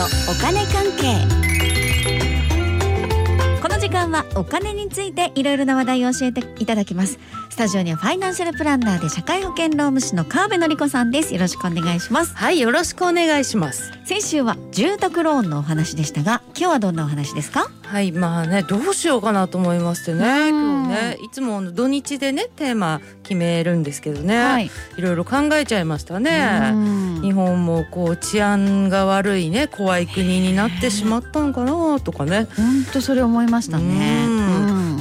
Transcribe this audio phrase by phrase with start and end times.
[0.00, 1.28] のお金関係。
[3.60, 7.18] この時間はお金についていろいろな話題を教えていただきます。
[7.60, 11.34] タジオにはファイナンシャルプランナーで社会保険労務士の川辺典子さんです。
[11.34, 12.34] よろしくお願いします。
[12.34, 13.92] はいよろしくお願いします。
[14.06, 17.70] 先週は住宅ローンのお話でしたが今日はどんなお話ですか？
[17.82, 26.72] はいまあねどうしようかなと思いましてね今日ねいつも土日でねテーマ決めるんですけどね、はい、いろいろ考えちゃいましたね。
[27.20, 32.48] 日本もこう治安が悪いね怖い国になってしまったのかなとかね。
[32.56, 34.26] 本当それ思いましたね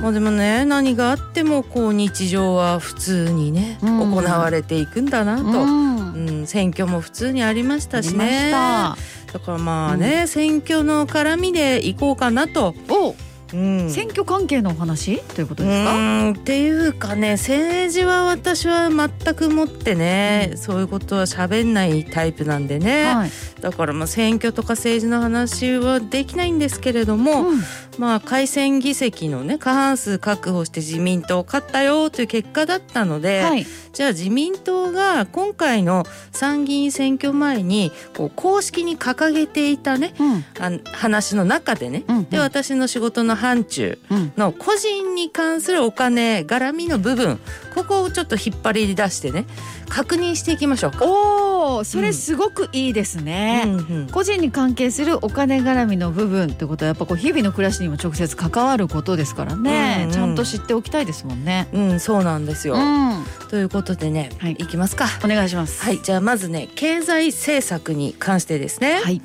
[0.00, 6.46] まあでもね何があってもこう日常は普通にね、行われていくんだなと、うん。
[6.46, 8.50] 選挙も普通にありましたしね。
[8.50, 12.74] だからまあね、選挙の絡みでいこうかなと。
[12.88, 13.14] お
[13.52, 16.30] うん、選挙関係のお話ということですか？
[16.30, 27.60] っていうかね政治は私は全くもってね、うん、そういうことは喋んないタイプなんでね、はい、だからまあ選挙とか政治の話はできないんですけれども、うん、
[27.98, 43.98] まあ改選議席のね過半数確保して自民党勝ったよという結果だったので、はい、じゃあ自民党が今回の参議院選挙前にこう公式に掲げていたね、うん、あ話の中でね、うんうん、で私の仕事の範疇
[44.36, 47.38] の個人に関するお金絡みの部分
[47.74, 49.46] ここをちょっと引っ張り出してね
[49.88, 51.06] 確認していきましょうか。
[51.06, 61.68] おそれすごくいいですね、うんうん、個人に関係するお金絡みの部分ってことはやっぱこう日々の暮らしにも直接関わることですからね、うんうん、ちゃんと知っておきたいですもんね。
[61.72, 65.06] うんそうなんですよ、うん、ということでね、はい、いきますか。
[65.24, 65.84] お願いします。
[65.84, 69.22] はいじゃあまずね経済政策に関してですね、はい、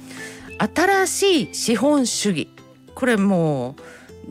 [0.76, 2.50] 新しい資本主義。
[2.94, 3.82] これもう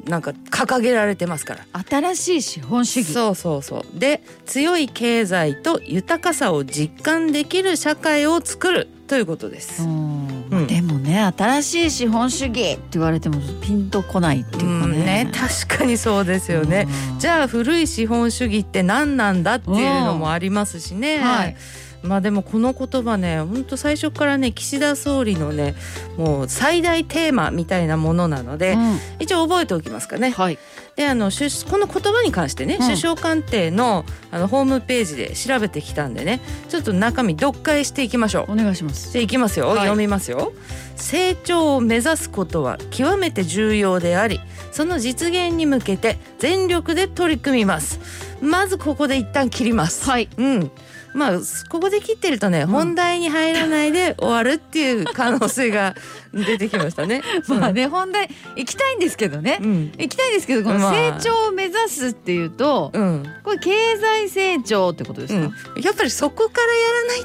[0.07, 1.67] なんか掲げられてますから。
[1.89, 3.13] 新しい資本主義。
[3.13, 3.99] そうそうそう。
[3.99, 15.25] で強い経済と豊かさを実感できる社会を作るということです、うん、でもね新しい資本主義って言われてもピンとこないっていうかね。
[15.25, 16.89] ね、確かにそうですよね、
[17.19, 21.57] じゃあ古い資本主義って何なんだっていうのもありますしね、はい
[22.03, 25.75] まあでもこの言葉ね本当最初からね岸田総理のね
[26.17, 30.31] もう最大テーマみたいなものなので、うん、一応覚えておきますかね。
[30.31, 30.59] はい、
[30.97, 38.53] であのこの言葉に関してね、うん、首相官邸のあのホームページで調べてきたんでねちょっと中身読解していきましょう。
[38.53, 39.13] お願いします。
[39.13, 40.53] でいきますよ、はい、読みますよ。
[40.97, 44.41] 成長を目指すことは極めて重要であり
[44.71, 48.01] その実現に向けて全力で取り組みます。
[48.41, 50.11] まずここで一旦切ります。
[50.11, 50.29] はい。
[50.37, 50.71] うん。
[51.15, 55.95] まあここで切ってるとね、本題に入らないで終わるっていう可能性が
[56.33, 57.23] 出てきましたね。
[57.49, 65.43] まあね本題行きたいんですけどね、うん、行きたいんですけどこの成長を目指すっていうと、まあ、これ経済成長ってことですか、う
[65.79, 66.61] ん、やっぱりそこか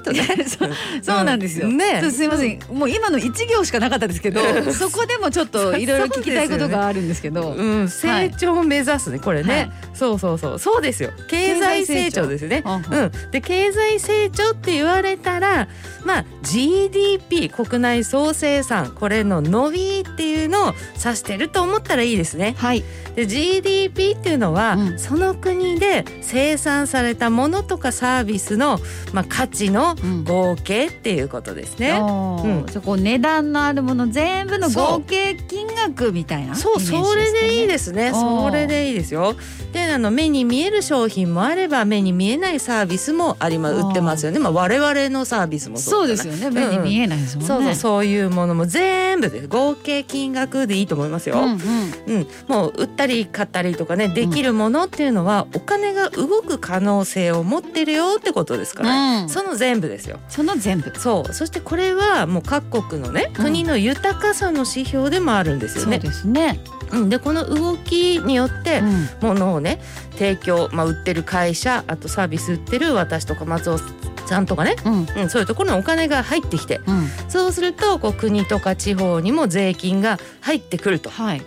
[0.04, 0.46] らやらないとね。
[1.02, 2.60] そうなんですよ、ねすいません。
[2.72, 4.42] もう今の一行しかなかったですけど
[4.74, 10.60] そこでもちょっといろいろ聞きたいことがあるんですけど、ね、うん、成長を目指すねこれね、はい、そうそうそう。
[10.60, 11.12] そうですよ。
[11.28, 12.64] 経済成長ですね。
[12.66, 13.12] うん。
[13.32, 15.68] で経済成長って言われたら
[16.06, 20.74] まあ GDP 国内総生産これの伸びっていうのを
[21.04, 22.56] 指してると思ったらいいですね。
[22.58, 22.84] はい、
[23.16, 28.80] で GDP っていうのは、うん、その国で生産されたものとかサービスの、
[29.14, 32.00] まあ、価値の合計っていうことですね。
[32.00, 38.12] うん、そこ値段のあるもの全部の合計金額みたいな、ね、そうそれでいいですね。
[38.14, 39.36] それでいいですよ。
[39.74, 44.40] であの目に見える商品もあれば目に見えないサービスもありま売ってますよね。
[44.40, 46.50] まあ我々のサービスもそうですよね。
[46.50, 47.48] 目に見えないですもんね。
[47.48, 51.38] そうそうそういうものも全部で合計金額でいいと思いますよ。
[51.40, 60.20] うん、もう売ったり買ったりとかねできるものっていうのは、お金が動く可能性を持ってるよってことですから、うん、その全部ですよ。
[60.30, 60.94] その全部。
[60.98, 66.00] そうそしてこれはもう各国のね国の豊かさの指標でもあるんですよね。
[66.02, 66.60] そうですね。
[66.92, 68.82] うん、でこの動きによって
[69.22, 69.80] ものをね
[70.14, 73.80] 提供、まあ、売ってる会社あとサービス売ってる私とか松尾
[74.28, 81.10] さんとかね、うん、うん、そういうところにお金が入ってきて、うん、そうするとこう国とか地方にも税金が入ってくると。
[81.10, 81.42] はい。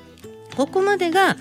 [0.57, 1.37] ここまでが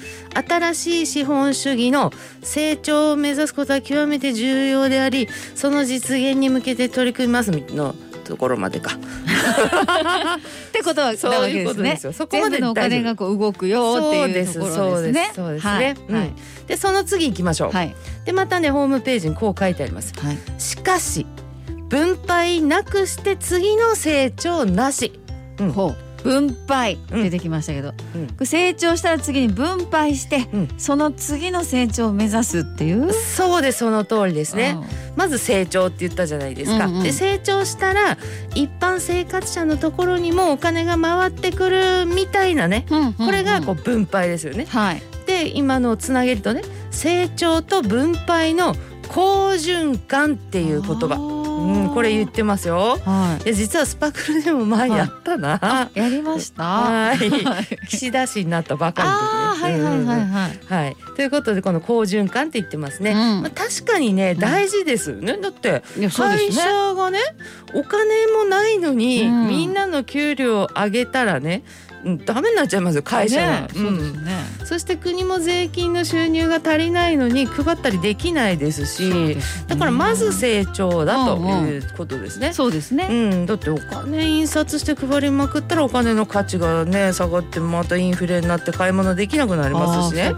[0.48, 7.96] 新しい資本主義の成長を目指すことは極めて重要でありその実現に向けて取り組みますの
[8.30, 8.92] ところまでか。
[8.94, 12.14] ってことはそういうことですよ。
[12.14, 15.32] そこまでのお金がこう動くよっていうところですね。
[15.34, 15.72] そうですね。
[15.74, 16.36] はい、うん、
[16.68, 17.72] でその次行きましょう。
[17.72, 17.96] はい、
[18.26, 20.14] でまたねホームページにこう書いてあります。
[20.20, 21.26] はい、しかし
[21.90, 25.20] 分配なくして次の成長なし。
[25.60, 26.98] うん、ほう分配。
[27.12, 27.94] 出てきましたけど、
[28.40, 33.12] うん、成長したら次に分配して、うん、その次の成長を目指すっていう？
[33.14, 34.78] そうですその通りですね、
[35.16, 38.18] まず成長って言ったじゃないですか、うんうん、で成長したら
[38.56, 46.62] 一般生活者のところにもお金が回ってくるみたいなね、うんうんうん、これがこう分配ですよね、はい、で今のつなげるとね
[46.92, 48.76] 成長と分配の
[49.08, 52.98] 好循環っていう言葉うん、これ言ってますよ。
[53.04, 53.54] はい。
[53.54, 55.58] 実はスパクルでも前やったな。
[55.58, 56.64] はい、やりました？
[56.64, 57.20] はい。
[57.88, 59.04] 岸田氏になったばか
[59.64, 59.84] りで、ね。
[59.84, 60.60] はいはいはいはい。
[60.86, 60.98] はい。
[61.16, 63.12] ということでこの好循環って言ってますね。
[63.12, 65.38] うん、まあ確かにね大事ですよね。
[65.38, 65.84] だって
[66.16, 66.62] 会社
[66.96, 67.20] がね
[67.74, 71.64] お金もないのに、うん、みんなの給料を上げたらね。
[72.26, 74.32] ダメになっちゃいますよ会社が、ねそうですね、
[74.66, 79.38] そして国も税金の収入が足りないのに配ったりできないですし、ね、
[79.68, 82.54] だからまず成長だということですね。
[82.54, 90.34] そうですね、うん、だってお金印刷して配りまくったらお金の価値がね下がってまたインフレになって買い物できなくなりますしね。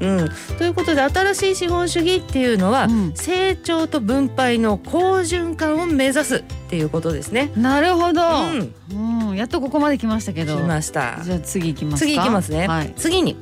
[0.00, 0.28] うん、
[0.58, 7.50] ということで新しい資本主義っていうのは、うん、成長と分配の好循環を目指すっていうことですね。
[7.56, 10.56] なるほど、うん、うん、やっとここまで来ましたけど。
[10.56, 11.20] 来ました。
[11.22, 13.36] じゃあ次いきます次いきますね、はい、次に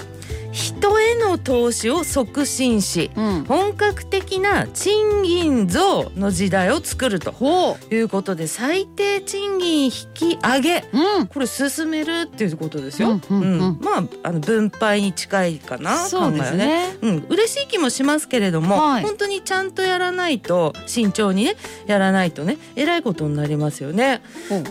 [0.53, 7.33] 人への投資を促進し、うん、本格的な賃金増の時代を作ると。
[7.91, 13.21] いうことで最低賃金引き上げ、うん、これ進めるっていうことですよ。
[13.31, 16.97] うん、うん、まああの分配に近いかなそうですね。
[17.03, 21.57] うん、嬉しい気もしますけれども、はい、本当にちゃんとやらないと慎重にね
[21.87, 24.23] やらないとねえらいことになりますよね。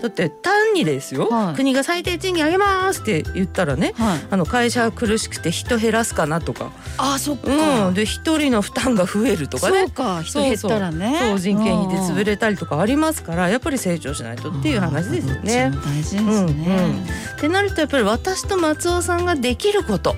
[0.01, 6.71] だって単にですよ、はい、国が最低賃金上げますって言ったらね、はい、あの会社苦しくて人人減らすかなとか。
[6.97, 9.81] あそっか、うん、で一人の負担が増えるとかね。
[9.81, 11.19] そうか人減ったらね。
[11.19, 15.71] そう人件費で潰れたりとかありますからやっぱり成長しないとっていう話ですよね。
[15.85, 16.25] 大事ですね、うん。
[16.25, 20.15] うん、ってなるとやっぱり私と松尾さんができること。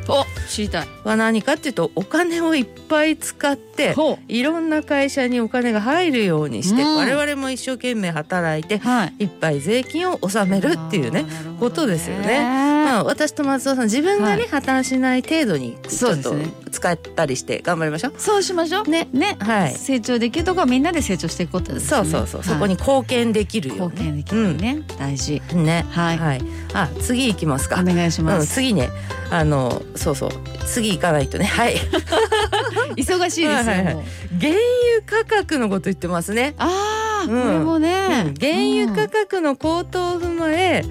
[0.47, 0.87] 知りたい。
[1.03, 3.95] は何かっていうとお金をいっぱい使って
[4.29, 11.25] いろんな会社にお金が入るようにして、うん、我々も一生懸命働いて、はい、いっぱい税金を納めるっていうね。
[11.59, 12.72] ことですよね。
[12.83, 16.35] まあ、私と松尾さん自分がね、はい、破綻しない程度にちょっと
[16.71, 18.13] 使ったりして頑張りましょう。
[18.17, 18.89] そうしましょう。
[18.89, 25.41] ねね、はい、成長できるところみんなで成長していくことです、ね、そうそうそう、はい、そこに貢献できるよ、ね、貢献できるね、うん、大事。
[25.53, 26.41] ね、はい、はい、
[26.73, 27.79] あ次行きますか。
[27.79, 28.41] お願いします。
[28.41, 28.89] うん、次ね、
[29.31, 30.29] あのそうそう。
[30.65, 31.75] 次行かないとね、はい。
[32.95, 33.95] 忙しいですよ、はいはいはい、
[34.39, 36.53] 原油価格のこと言ってますね。
[36.57, 38.53] ああ、うん、これもね、うん、原
[38.83, 40.83] 油価格の高騰を踏まえ、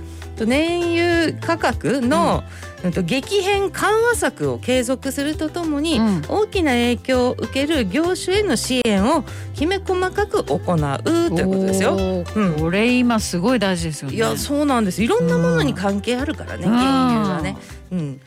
[0.42, 2.44] うん、燃油価格の、
[2.84, 9.24] うん、激変緩和策を継続するとともに、大きな影響を受ける業種への支援を
[9.54, 12.24] きめ細かく行うということですよ。
[12.58, 14.16] これ今すごい大事ですよね。
[14.16, 15.02] いやそうなんです。
[15.02, 17.56] いろんなものに関係あるからね、原油がね。
[17.92, 18.20] うん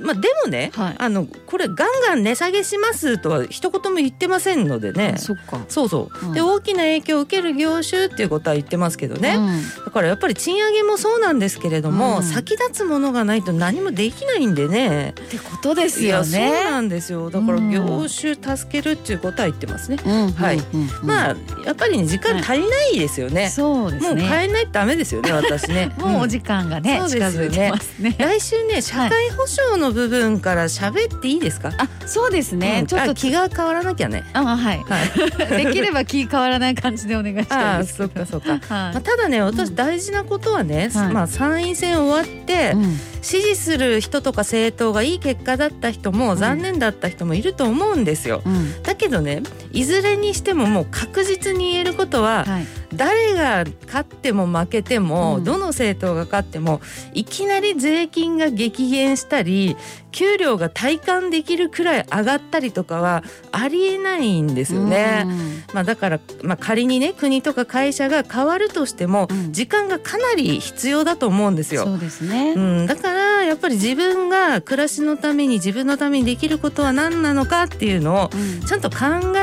[0.00, 1.76] まあ、でもね、はい、あのこれガン
[2.06, 5.14] ガン値下げしますとは一言も言ってませんのでね。
[5.18, 5.34] そ
[5.68, 15.10] そうそう、うん、で大きな影響を受ける業種っていうことは言ってますけどね、うん、だからやっぱり賃上げもそうなんですけれども、うん、先立つものがないと何もできないんでね。
[15.10, 16.52] ってことですよね。
[16.54, 17.30] そうなんですよ。
[17.30, 19.96] だから業種助けるっていうことは言ってますね、
[20.36, 20.60] はい、
[21.02, 24.22] まあやっぱり、ね、時間足りないですよね、そうですね。
[24.22, 25.92] もう変えないとダメですよね私ね。
[25.98, 28.14] もうお時間がね、近づいてますね。
[28.18, 31.72] 来週ね社会保障の部分から喋っていいですか？
[31.78, 32.78] あ、そうですね。
[32.80, 34.24] うん、ちょっと気が変わらなきゃね。
[34.32, 34.84] あ、はい。
[34.84, 37.96] はい、 できれば気変わらない感じでお願いしたいです。
[37.98, 38.52] そっかそっか。
[38.58, 48.42] はい、まあただね、私大事なことはね、うん、まあ参院選終わって、うん、支持する人とか政党がいい結果だった人も、残念だった人もいると思うんですよ。
[48.82, 52.44] だけどね、いずれにしてももう確実に言えることは。
[52.44, 52.66] はい
[52.96, 56.80] 誰が勝っても負けても、どの政党が勝っても
[57.12, 59.76] いきなり税金が激減したり
[60.16, 65.24] 給料が体感できるくらい上がったりとかはありえないんですよね。
[65.26, 71.84] うん、まあ、だから、まあ、仮にね国とか会社が変わるとしても、時間がかなり必要だと思うんですよ。
[71.84, 78.30] そうですね、うん、だからやっぱり自分が暮らしのために自分のためにできることは何なのかっていうのを
[78.66, 78.96] ちゃんと考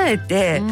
[0.07, 0.63] えて、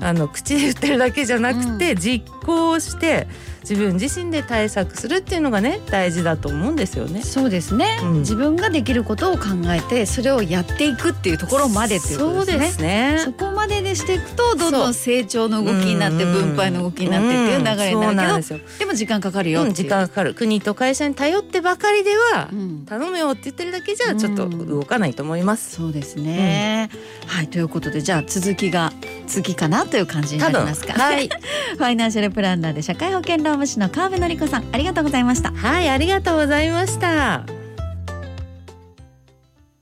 [0.00, 3.26] あの口で言ってるだけじゃなくて、実行して
[3.60, 7.22] 自分自身で対策するっていうのがね大事だと思うんですよね。
[7.22, 12.58] そうですね、うん、自分ができることを考えてそれをやっていくっていうところまでっていうことですね。
[12.58, 13.20] そうですね。
[13.24, 19.68] そこまででしていくとどんどん成長の動きになって分配の動きになってっていう流れになるけど、でも時間かかるよう。
[19.68, 20.34] ん、時間かかる。
[20.34, 22.84] 国と会社に頼ってばかりでは、うん。
[22.86, 25.76] 頼むよって言ってるだけじゃちょっと動かないと思います。
[25.76, 26.90] そうですね、
[27.26, 28.92] はいということでじゃあ続きが
[29.26, 30.92] 次かなという感じになりますか？
[30.94, 31.28] はい、
[31.76, 35.52] ファイナンシャルプランナーで社会保険労務士の川辺典子さんありがとうございました。
[35.52, 37.59] はい、ありがとうございました。